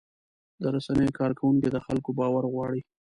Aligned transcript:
د 0.61 0.63
رسنیو 0.75 1.15
کارکوونکي 1.19 1.69
د 1.71 1.77
خلکو 1.85 2.09
باور 2.19 2.43
غواړي. 2.53 2.81